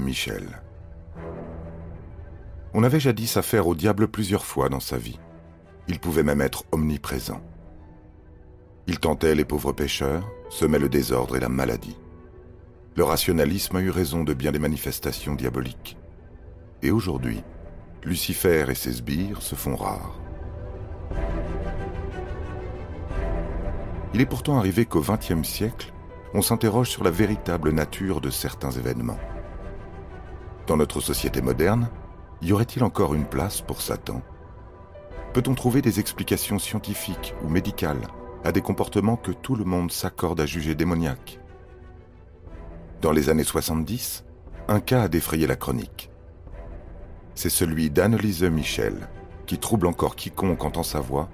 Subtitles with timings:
[0.00, 0.60] Michel.
[2.74, 5.20] On avait jadis affaire au diable plusieurs fois dans sa vie.
[5.88, 7.40] Il pouvait même être omniprésent.
[8.88, 11.96] Il tentait les pauvres pécheurs, semait le désordre et la maladie.
[12.96, 15.96] Le rationalisme a eu raison de bien des manifestations diaboliques.
[16.82, 17.42] Et aujourd'hui,
[18.02, 20.18] Lucifer et ses sbires se font rares.
[24.12, 25.92] Il est pourtant arrivé qu'au XXe siècle,
[26.34, 29.18] on s'interroge sur la véritable nature de certains événements.
[30.66, 31.88] Dans notre société moderne,
[32.42, 34.20] y aurait-il encore une place pour Satan?
[35.32, 38.08] Peut-on trouver des explications scientifiques ou médicales
[38.42, 41.38] à des comportements que tout le monde s'accorde à juger démoniaques?
[43.00, 44.24] Dans les années 70,
[44.66, 46.10] un cas a défrayé la chronique.
[47.36, 49.08] C'est celui d'Anne-Lise Michel,
[49.46, 51.28] qui trouble encore quiconque entend sa voix,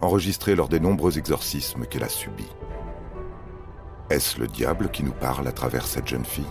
[0.00, 2.50] enregistrée lors des nombreux exorcismes qu'elle a subis.
[4.10, 6.44] Est-ce le diable qui nous parle à travers cette jeune fille?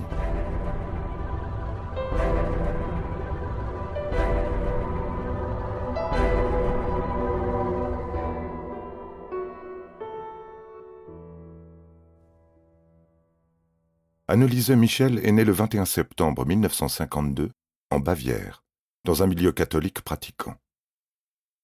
[14.31, 17.51] Annelise Michel est née le 21 septembre 1952
[17.89, 18.63] en Bavière,
[19.03, 20.55] dans un milieu catholique pratiquant.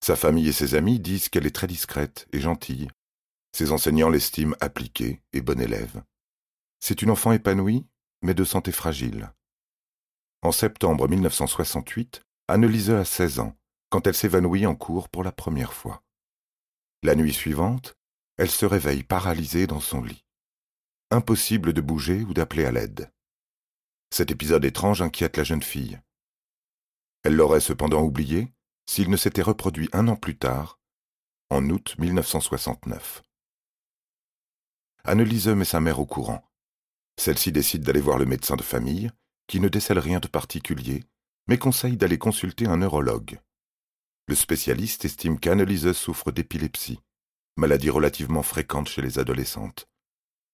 [0.03, 2.89] Sa famille et ses amis disent qu'elle est très discrète et gentille.
[3.53, 6.03] Ses enseignants l'estiment appliquée et bonne élève.
[6.81, 7.85] C'est une enfant épanouie,
[8.21, 9.31] mais de santé fragile.
[10.41, 13.55] En septembre 1968, Annelise a 16 ans,
[13.89, 16.03] quand elle s'évanouit en cours pour la première fois.
[17.01, 17.95] La nuit suivante,
[18.35, 20.26] elle se réveille paralysée dans son lit.
[21.09, 23.09] Impossible de bouger ou d'appeler à l'aide.
[24.13, 26.01] Cet épisode étrange inquiète la jeune fille.
[27.23, 28.51] Elle l'aurait cependant oublié
[28.85, 30.81] s'il ne s'était reproduit un an plus tard,
[31.49, 33.23] en août 1969.
[35.05, 36.43] Annelise met sa mère au courant.
[37.17, 39.09] Celle-ci décide d'aller voir le médecin de famille,
[39.47, 41.05] qui ne décèle rien de particulier,
[41.47, 43.39] mais conseille d'aller consulter un neurologue.
[44.27, 46.99] Le spécialiste estime qu'Annelise souffre d'épilepsie,
[47.55, 49.87] maladie relativement fréquente chez les adolescentes.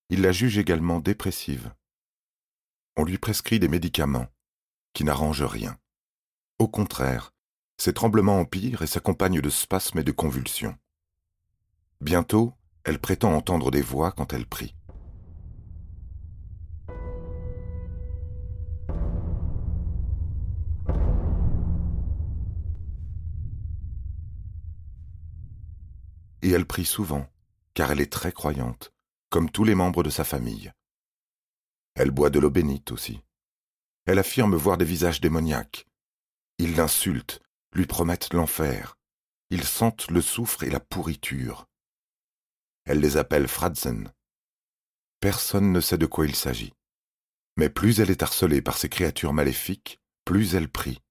[0.09, 1.73] Il la juge également dépressive.
[2.95, 4.27] On lui prescrit des médicaments,
[4.93, 5.77] qui n'arrangent rien.
[6.59, 7.33] Au contraire,
[7.77, 10.77] ses tremblements empirent et s'accompagnent de spasmes et de convulsions.
[12.01, 12.53] Bientôt,
[12.83, 14.75] elle prétend entendre des voix quand elle prie.
[26.41, 27.25] Et elle prie souvent,
[27.73, 28.93] car elle est très croyante,
[29.33, 30.71] comme tous les membres de sa famille.
[31.95, 33.19] Elle boit de l'eau bénite aussi.
[34.05, 35.87] Elle affirme voir des visages démoniaques.
[36.59, 37.41] Ils l'insultent,
[37.73, 38.95] lui promettent l'enfer.
[39.49, 41.65] Ils sentent le soufre et la pourriture.
[42.85, 44.13] Elle les appelle Fradzen.
[45.19, 46.73] Personne ne sait de quoi il s'agit.
[47.57, 51.01] Mais plus elle est harcelée par ces créatures maléfiques, plus elle prie,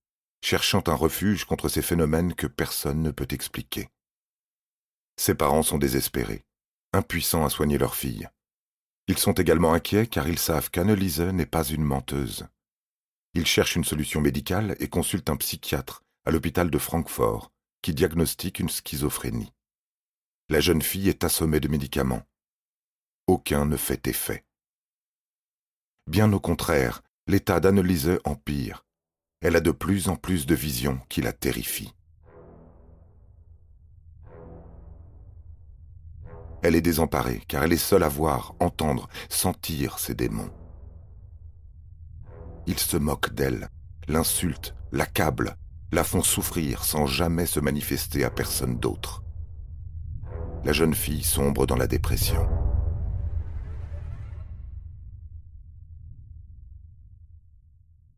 [0.45, 3.89] cherchant un refuge contre ces phénomènes que personne ne peut expliquer.
[5.17, 6.45] Ses parents sont désespérés,
[6.93, 8.29] impuissants à soigner leur fille.
[9.09, 12.47] Ils sont également inquiets car ils savent qu'Annelise n'est pas une menteuse.
[13.35, 17.51] Ils cherchent une solution médicale et consultent un psychiatre à l'hôpital de Francfort
[17.83, 19.53] qui diagnostique une schizophrénie.
[20.49, 22.23] La jeune fille est assommée de médicaments.
[23.27, 24.45] Aucun ne fait effet.
[26.07, 28.85] Bien au contraire, l'état d'Annelise empire.
[29.41, 31.95] Elle a de plus en plus de visions qui la terrifient.
[36.63, 40.53] Elle est désemparée car elle est seule à voir, entendre, sentir ces démons.
[42.67, 43.69] Ils se moquent d'elle,
[44.07, 45.57] l'insultent, l'accablent,
[45.91, 49.23] la font souffrir sans jamais se manifester à personne d'autre.
[50.65, 52.49] La jeune fille sombre dans la dépression.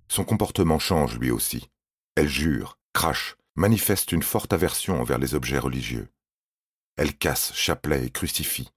[0.09, 1.71] Son comportement change lui aussi.
[2.15, 6.09] Elle jure, crache, manifeste une forte aversion envers les objets religieux.
[6.97, 8.71] Elle casse chapelet et crucifix.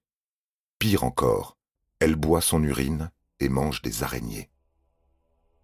[0.80, 1.58] Pire encore,
[2.00, 4.50] elle boit son urine et mange des araignées.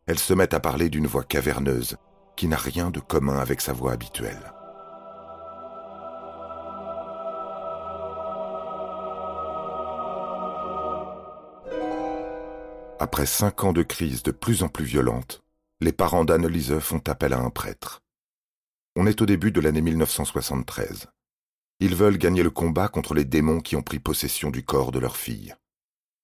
[0.06, 1.98] Elle se met à parler d'une voix caverneuse,
[2.36, 4.54] qui n'a rien de commun avec sa voix habituelle.
[13.00, 15.44] Après cinq ans de crise de plus en plus violente,
[15.82, 18.02] les parents d'Anne-Lise font appel à un prêtre.
[18.96, 21.08] On est au début de l'année 1973.
[21.80, 25.00] Ils veulent gagner le combat contre les démons qui ont pris possession du corps de
[25.00, 25.56] leur fille.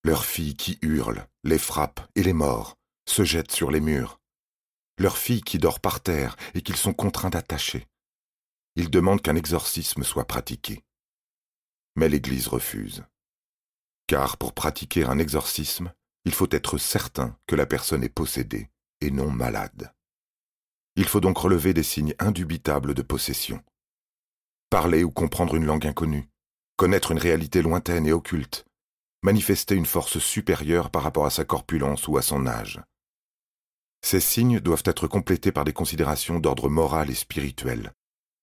[0.04, 4.20] Leur fille qui hurle, les frappe et les mord, se jette sur les murs.
[4.98, 7.86] Leur fille qui dort par terre et qu'ils sont contraints d'attacher.
[8.76, 10.84] Ils demandent qu'un exorcisme soit pratiqué.
[11.96, 13.04] Mais l'Église refuse.
[14.06, 15.92] Car pour pratiquer un exorcisme,
[16.24, 18.70] il faut être certain que la personne est possédée
[19.00, 19.92] et non malade.
[20.96, 23.62] Il faut donc relever des signes indubitables de possession.
[24.70, 26.28] Parler ou comprendre une langue inconnue,
[26.76, 28.64] connaître une réalité lointaine et occulte,
[29.22, 32.80] manifester une force supérieure par rapport à sa corpulence ou à son âge.
[34.02, 37.92] Ces signes doivent être complétés par des considérations d'ordre moral et spirituel,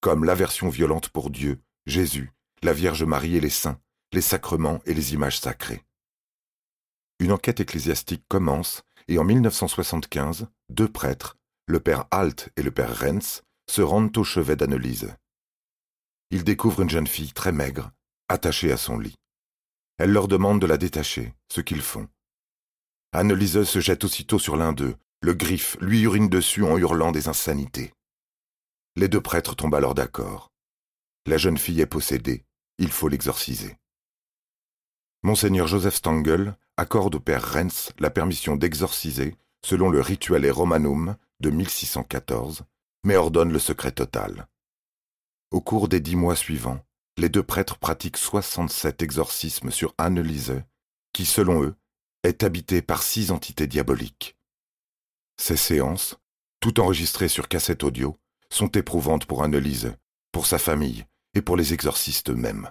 [0.01, 2.31] comme l'aversion violente pour Dieu, Jésus,
[2.61, 3.79] la Vierge Marie et les saints,
[4.13, 5.83] les sacrements et les images sacrées
[7.19, 12.99] une enquête ecclésiastique commence et en 1975, deux prêtres, le père Alt et le père
[12.99, 15.15] Renz, se rendent au chevet d'Annelise.
[16.31, 17.91] Ils découvrent une jeune fille très maigre,
[18.27, 19.15] attachée à son lit.
[19.97, 22.07] Elle leur demande de la détacher, ce qu'ils font.
[23.13, 27.27] Annelise se jette aussitôt sur l'un d'eux, le griffe, lui urine dessus en hurlant des
[27.27, 27.93] insanités.
[28.95, 30.51] Les deux prêtres tombent alors d'accord.
[31.25, 32.43] La jeune fille est possédée,
[32.77, 33.77] il faut l'exorciser.
[35.23, 39.35] Monseigneur Joseph Stangl accorde au père Renz la permission d'exorciser,
[39.65, 42.63] selon le Rituale Romanum de 1614,
[43.03, 44.47] mais ordonne le secret total.
[45.49, 46.83] Au cours des dix mois suivants,
[47.15, 50.61] les deux prêtres pratiquent 67 exorcismes sur Anne-Lise,
[51.13, 51.75] qui, selon eux,
[52.23, 54.35] est habitée par six entités diaboliques.
[55.37, 56.17] Ces séances,
[56.59, 58.17] tout enregistrées sur cassette audio,
[58.49, 59.95] sont éprouvantes pour Anne-Lise,
[60.33, 62.69] pour sa famille et pour les exorcistes eux-mêmes.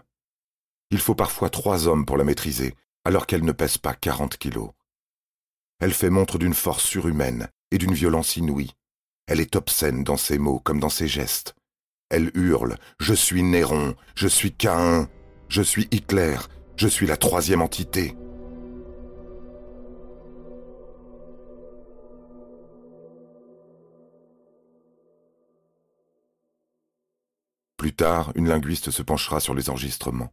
[0.91, 2.75] Il faut parfois trois hommes pour la maîtriser,
[3.05, 4.71] alors qu'elle ne pèse pas quarante kilos.
[5.79, 8.75] Elle fait montre d'une force surhumaine et d'une violence inouïe.
[9.27, 11.55] Elle est obscène dans ses mots comme dans ses gestes.
[12.09, 15.09] Elle hurle Je suis Néron, je suis Caïn,
[15.49, 16.37] je suis Hitler,
[16.77, 18.17] je suis la troisième entité.
[27.77, 30.33] Plus tard, une linguiste se penchera sur les enregistrements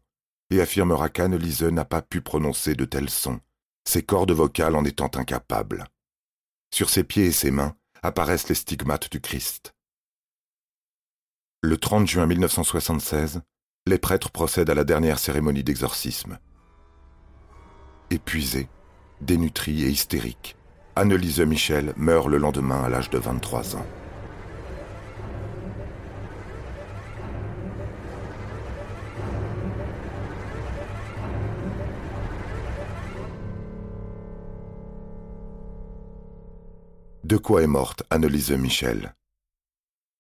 [0.52, 3.40] et affirmera qu'Anne-Lise n'a pas pu prononcer de tels sons,
[3.84, 5.86] ses cordes vocales en étant incapables.
[6.72, 9.73] Sur ses pieds et ses mains apparaissent les stigmates du Christ.
[11.66, 13.40] Le 30 juin 1976,
[13.88, 16.38] les prêtres procèdent à la dernière cérémonie d'exorcisme.
[18.10, 18.68] Épuisée,
[19.22, 20.58] dénutrie et hystérique,
[20.98, 23.86] Anne-Lise Michel meurt le lendemain à l'âge de 23 ans.
[37.24, 39.16] De quoi est morte Annelise Michel?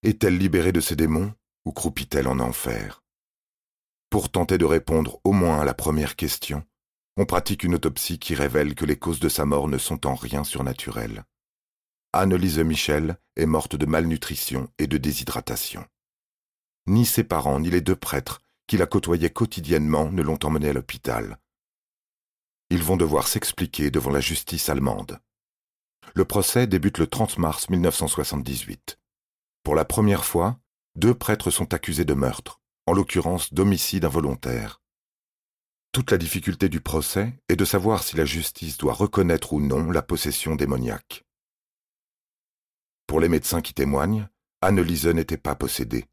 [0.03, 1.33] Est-elle libérée de ses démons
[1.63, 3.01] ou croupit-elle en enfer?
[4.09, 6.65] Pour tenter de répondre au moins à la première question,
[7.15, 10.15] on pratique une autopsie qui révèle que les causes de sa mort ne sont en
[10.15, 11.23] rien surnaturelles.
[12.11, 15.85] Annelise Michel est morte de malnutrition et de déshydratation.
[16.85, 20.73] Ni ses parents ni les deux prêtres qui la côtoyaient quotidiennement ne l'ont emmenée à
[20.73, 21.39] l'hôpital.
[22.69, 25.21] Ils vont devoir s'expliquer devant la justice allemande.
[26.13, 28.99] Le procès débute le 30 mars 1978.
[29.63, 30.59] Pour la première fois,
[30.95, 34.81] deux prêtres sont accusés de meurtre, en l'occurrence d'homicide involontaire.
[35.91, 39.91] Toute la difficulté du procès est de savoir si la justice doit reconnaître ou non
[39.91, 41.23] la possession démoniaque.
[43.07, 44.27] Pour les médecins qui témoignent,
[44.61, 46.05] Anne-Lise n'était pas possédée.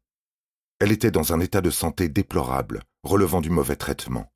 [0.79, 4.31] Elle était dans un état de santé déplorable, relevant du mauvais traitement.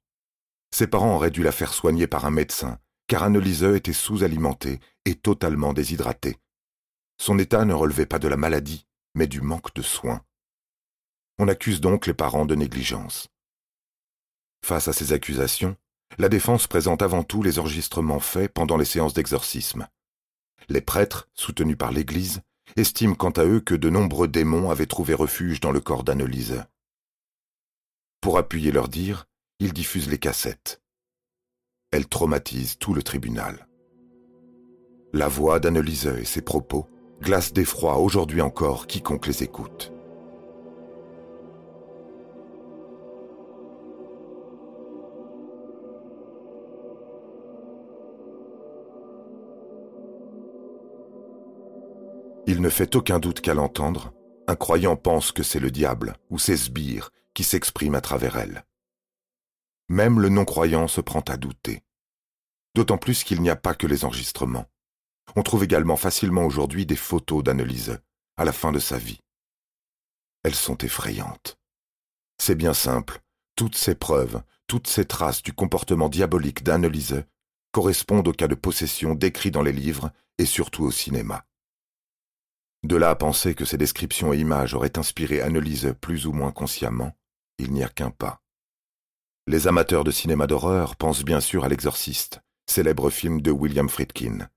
[0.72, 5.16] Ses parents auraient dû la faire soigner par un médecin car Annelise était sous-alimentée et
[5.16, 6.38] totalement déshydratée.
[7.20, 10.22] Son état ne relevait pas de la maladie, mais du manque de soins.
[11.40, 13.28] On accuse donc les parents de négligence.
[14.64, 15.76] Face à ces accusations,
[16.18, 19.88] la défense présente avant tout les enregistrements faits pendant les séances d'exorcisme.
[20.70, 22.42] Les prêtres, soutenus par l'Église,
[22.78, 26.64] estiment quant à eux que de nombreux démons avaient trouvé refuge dans le corps d'Annelise.
[28.22, 29.28] Pour appuyer leur dire,
[29.60, 30.82] ils diffusent les cassettes.
[31.92, 33.68] Elle traumatise tout le tribunal.
[35.14, 36.90] La voix d'Annelise et ses propos
[37.26, 39.92] glacent d'effroi aujourd'hui encore quiconque les écoute.
[52.46, 54.14] Il ne fait aucun doute qu'à l'entendre,
[54.48, 58.66] un croyant pense que c'est le diable ou ses sbires qui s'expriment à travers elle.
[59.90, 61.82] Même le non-croyant se prend à douter.
[62.76, 64.68] D'autant plus qu'il n'y a pas que les enregistrements.
[65.36, 68.00] On trouve également facilement aujourd'hui des photos d'Annelise,
[68.38, 69.20] à la fin de sa vie.
[70.44, 71.58] Elles sont effrayantes.
[72.38, 73.22] C'est bien simple,
[73.56, 77.24] toutes ces preuves, toutes ces traces du comportement diabolique d'Annelise
[77.72, 81.46] correspondent au cas de possession décrit dans les livres et surtout au cinéma.
[82.84, 86.52] De là à penser que ces descriptions et images auraient inspiré Annelise plus ou moins
[86.52, 87.14] consciemment,
[87.58, 88.42] il n'y a qu'un pas.
[89.48, 94.50] Les amateurs de cinéma d'horreur pensent bien sûr à L'Exorciste, célèbre film de William Friedkin.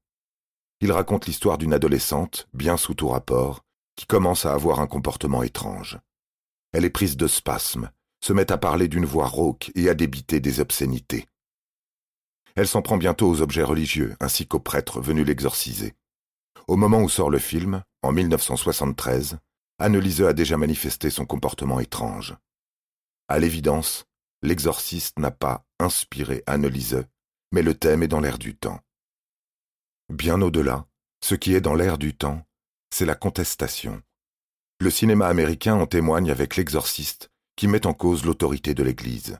[0.80, 3.64] Il raconte l'histoire d'une adolescente, bien sous tout rapport,
[3.96, 5.98] qui commence à avoir un comportement étrange.
[6.72, 10.38] Elle est prise de spasmes, se met à parler d'une voix rauque et à débiter
[10.38, 11.26] des obscénités.
[12.54, 15.94] Elle s'en prend bientôt aux objets religieux ainsi qu'aux prêtres venus l'exorciser.
[16.68, 19.38] Au moment où sort le film, en 1973,
[19.78, 22.36] Annelise a déjà manifesté son comportement étrange.
[23.28, 24.06] À l'évidence,
[24.42, 27.04] l'exorciste n'a pas inspiré Annelise,
[27.52, 28.80] mais le thème est dans l'air du temps.
[30.10, 30.86] Bien au-delà,
[31.22, 32.42] ce qui est dans l'air du temps,
[32.90, 34.00] c'est la contestation.
[34.80, 39.38] Le cinéma américain en témoigne avec l'exorciste, qui met en cause l'autorité de l'Église.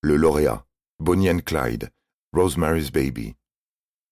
[0.00, 0.64] Le lauréat,
[0.98, 1.90] Bonnie and Clyde,
[2.32, 3.34] Rosemary's Baby.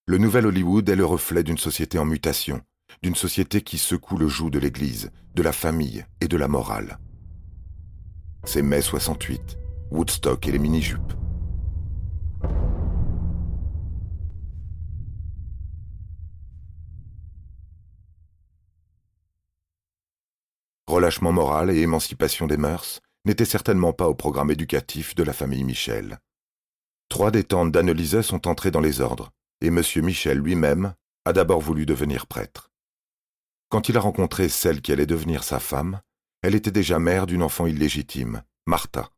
[0.06, 2.60] Le nouvel Hollywood est le reflet d'une société en mutation,
[3.02, 6.98] d'une société qui secoue le joug de l'Église, de la famille et de la morale.
[8.44, 9.56] C'est mai 68,
[9.92, 11.19] Woodstock et les mini-jupes.
[20.90, 25.62] Relâchement moral et émancipation des mœurs n'étaient certainement pas au programme éducatif de la famille
[25.62, 26.18] Michel.
[27.08, 29.30] Trois des tantes d'Annelise sont entrées dans les ordres,
[29.60, 29.80] et M.
[30.02, 30.94] Michel lui-même
[31.26, 32.72] a d'abord voulu devenir prêtre.
[33.68, 36.00] Quand il a rencontré celle qui allait devenir sa femme,
[36.42, 39.10] elle était déjà mère d'une enfant illégitime, Martha.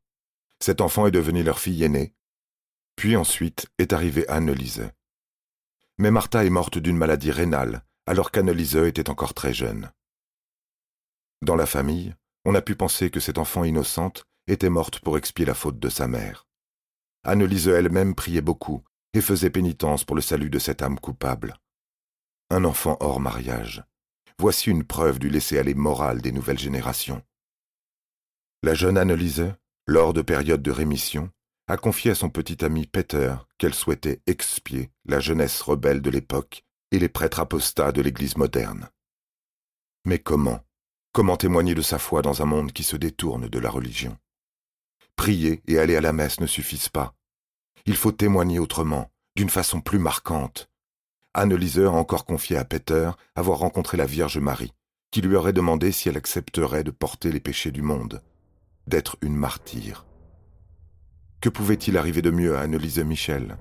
[0.60, 2.12] Cet enfant est devenu leur fille aînée,
[2.96, 4.90] puis ensuite est arrivée Annelise.
[5.96, 9.90] Mais Martha est morte d'une maladie rénale, alors qu'Annelise était encore très jeune.
[11.42, 15.44] Dans la famille, on a pu penser que cette enfant innocente était morte pour expier
[15.44, 16.46] la faute de sa mère.
[17.24, 21.56] Annelise elle-même priait beaucoup et faisait pénitence pour le salut de cette âme coupable.
[22.50, 23.82] Un enfant hors mariage.
[24.38, 27.22] Voici une preuve du laisser-aller moral des nouvelles générations.
[28.62, 29.52] La jeune Annelise,
[29.88, 31.28] lors de périodes de rémission,
[31.66, 36.62] a confié à son petit ami Peter qu'elle souhaitait expier la jeunesse rebelle de l'époque
[36.92, 38.90] et les prêtres apostats de l'Église moderne.
[40.04, 40.64] Mais comment
[41.12, 44.16] Comment témoigner de sa foi dans un monde qui se détourne de la religion?
[45.16, 47.14] Prier et aller à la messe ne suffisent pas.
[47.86, 50.70] Il faut témoigner autrement, d'une façon plus marquante,
[51.34, 54.74] Anne a encore confié à Peter avoir rencontré la Vierge Marie,
[55.10, 58.22] qui lui aurait demandé si elle accepterait de porter les péchés du monde,
[58.86, 60.04] d'être une martyre.
[61.40, 63.56] Que pouvait-il arriver de mieux à Annelise Michel?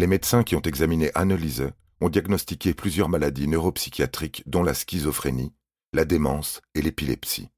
[0.00, 5.52] Les médecins qui ont examiné Annelise ont diagnostiqué plusieurs maladies neuropsychiatriques dont la schizophrénie,
[5.92, 7.50] la démence et l'épilepsie.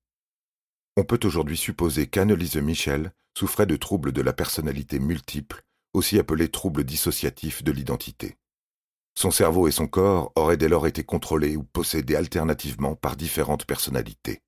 [0.97, 6.49] On peut aujourd'hui supposer qu'Annelise Michel souffrait de troubles de la personnalité multiple, aussi appelés
[6.49, 8.37] troubles dissociatifs de l'identité.
[9.17, 13.67] Son cerveau et son corps auraient dès lors été contrôlés ou possédés alternativement par différentes
[13.67, 14.43] personnalités.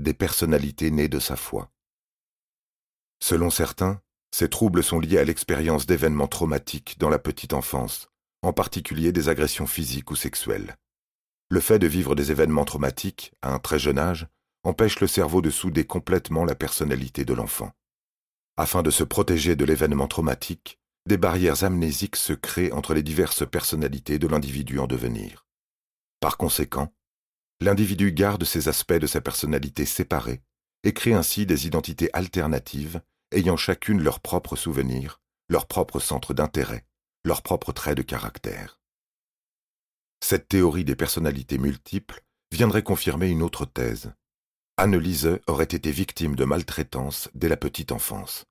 [0.00, 1.70] Des personnalités nées de sa foi.
[3.22, 4.02] Selon certains,
[4.38, 8.10] ces troubles sont liés à l'expérience d'événements traumatiques dans la petite enfance,
[8.42, 10.76] en particulier des agressions physiques ou sexuelles.
[11.48, 14.26] Le fait de vivre des événements traumatiques, à un très jeune âge,
[14.62, 17.72] empêche le cerveau de souder complètement la personnalité de l'enfant.
[18.58, 23.48] Afin de se protéger de l'événement traumatique, des barrières amnésiques se créent entre les diverses
[23.48, 25.46] personnalités de l'individu en devenir.
[26.20, 26.92] Par conséquent,
[27.62, 30.42] l'individu garde ces aspects de sa personnalité séparés
[30.84, 33.00] et crée ainsi des identités alternatives
[33.32, 36.86] ayant chacune leurs propres souvenirs, leur propre centre d'intérêt,
[37.24, 38.80] leurs propres traits de caractère.
[40.20, 44.12] Cette théorie des personnalités multiples viendrait confirmer une autre thèse.
[44.76, 48.44] Annelise aurait été victime de maltraitance dès la petite enfance.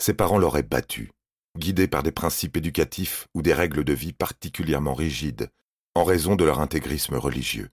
[0.00, 1.12] Ses parents l'auraient battue,
[1.56, 5.50] guidée par des principes éducatifs ou des règles de vie particulièrement rigides,
[5.94, 7.70] en raison de leur intégrisme religieux.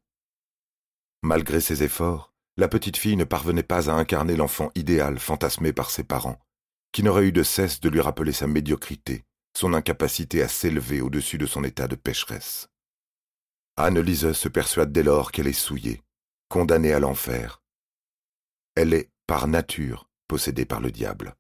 [1.22, 5.90] Malgré ses efforts, la petite fille ne parvenait pas à incarner l'enfant idéal fantasmé par
[5.90, 6.40] ses parents,
[6.92, 9.26] qui n'aurait eu de cesse de lui rappeler sa médiocrité,
[9.58, 12.70] son incapacité à s'élever au-dessus de son état de pécheresse.
[13.78, 16.02] Anne-Lise se persuade dès lors qu'elle est souillée,
[16.48, 17.62] condamnée à l'enfer.
[18.76, 21.36] Elle est, par nature, possédée par le diable.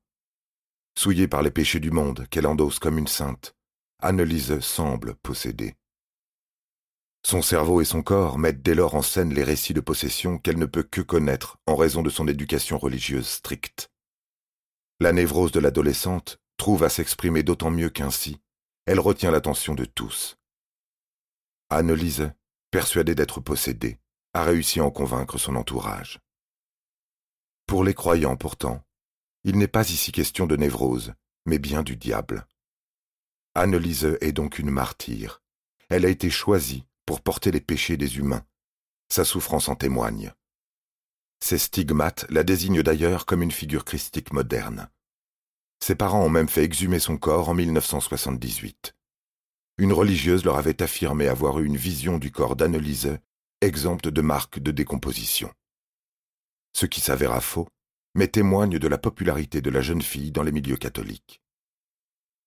[0.98, 3.55] Souillée par les péchés du monde qu'elle endosse comme une sainte,
[4.01, 5.75] Anne-Lise semble possédée.
[7.25, 10.60] Son cerveau et son corps mettent dès lors en scène les récits de possession qu'elle
[10.60, 13.89] ne peut que connaître en raison de son éducation religieuse stricte.
[15.00, 18.39] La névrose de l'adolescente trouve à s'exprimer d'autant mieux qu'ainsi,
[18.86, 20.38] elle retient l'attention de tous.
[21.72, 22.32] Anne-Lise,
[22.70, 23.98] persuadée d'être possédée,
[24.36, 26.20] a réussi à en convaincre son entourage.
[27.65, 28.86] Pour les croyants, pourtant,
[29.44, 31.15] il n'est pas ici question de névrose,
[31.48, 32.46] mais bien du diable.
[33.55, 35.41] Anne-Lise est donc une martyre.
[35.89, 38.45] Elle a été choisie pour porter les péchés des humains.
[39.09, 40.33] Sa souffrance en témoigne.
[41.39, 44.89] Ses stigmates la désignent d'ailleurs comme une figure christique moderne.
[45.79, 48.95] Ses parents ont même fait exhumer son corps en 1978.
[49.77, 53.19] Une religieuse leur avait affirmé avoir eu une vision du corps d'Annelise,
[53.62, 55.51] exempte de marques de décomposition.
[56.74, 57.67] Ce qui s'avéra faux,
[58.15, 61.41] mais témoigne de la popularité de la jeune fille dans les milieux catholiques.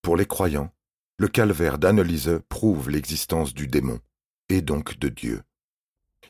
[0.02, 0.72] Pour les croyants,
[1.18, 4.00] le calvaire d'Annelise prouve l'existence du démon,
[4.48, 5.42] et donc de Dieu.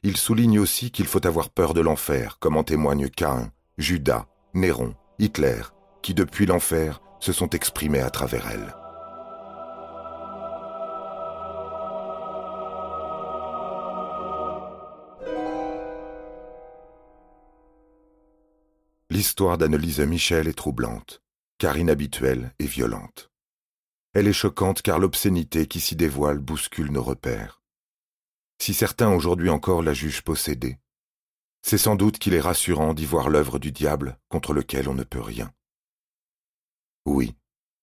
[0.03, 4.95] Il souligne aussi qu'il faut avoir peur de l'enfer, comme en témoignent Cain, Judas, Néron,
[5.19, 5.63] Hitler,
[6.03, 8.75] qui depuis l'enfer se sont exprimés à travers elle.
[19.11, 21.23] L'histoire d'Annelise Michel est troublante,
[21.59, 23.31] car inhabituelle et violente.
[24.13, 27.61] Elle est choquante car l'obscénité qui s'y dévoile bouscule nos repères.
[28.61, 30.79] Si certains aujourd'hui encore la jugent possédée,
[31.63, 35.05] c'est sans doute qu'il est rassurant d'y voir l'œuvre du diable contre lequel on ne
[35.05, 35.53] peut rien.
[37.07, 37.35] Oui,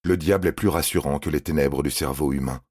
[0.04, 2.62] le diable est plus rassurant que les ténèbres du cerveau humain,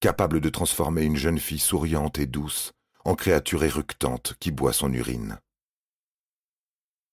[0.00, 2.72] capable de transformer une jeune fille souriante et douce
[3.04, 5.38] en créature éructante qui boit son urine.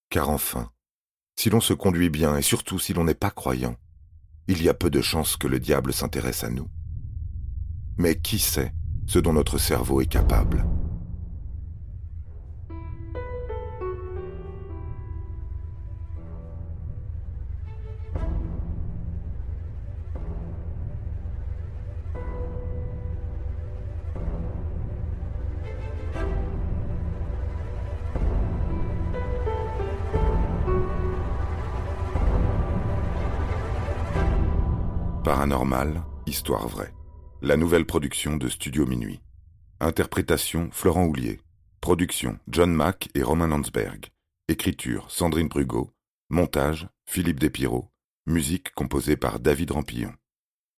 [0.09, 0.71] Car enfin,
[1.35, 3.75] si l'on se conduit bien et surtout si l'on n'est pas croyant,
[4.47, 6.69] il y a peu de chances que le diable s'intéresse à nous.
[7.97, 8.73] Mais qui sait
[9.07, 10.65] ce dont notre cerveau est capable.
[35.23, 36.96] Paranormal, histoire vraie.
[37.43, 39.21] La nouvelle production de Studio Minuit.
[39.79, 41.39] Interprétation Florent Houlier.
[41.81, 44.07] Production John Mack et Romain Landsberg.
[44.47, 45.91] Écriture Sandrine Brugot.
[46.31, 47.91] Montage Philippe Despiraux.
[48.25, 50.13] Musique composée par David Rampillon.